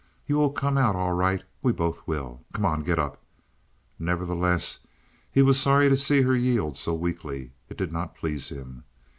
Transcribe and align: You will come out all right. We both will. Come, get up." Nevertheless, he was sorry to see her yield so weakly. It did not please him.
You 0.25 0.37
will 0.37 0.49
come 0.49 0.79
out 0.79 0.95
all 0.95 1.13
right. 1.13 1.43
We 1.61 1.71
both 1.73 2.07
will. 2.07 2.43
Come, 2.53 2.81
get 2.81 2.97
up." 2.97 3.21
Nevertheless, 3.99 4.87
he 5.31 5.43
was 5.43 5.59
sorry 5.59 5.89
to 5.89 5.95
see 5.95 6.23
her 6.23 6.33
yield 6.33 6.75
so 6.75 6.95
weakly. 6.95 7.51
It 7.69 7.77
did 7.77 7.91
not 7.91 8.15
please 8.15 8.49
him. 8.49 8.85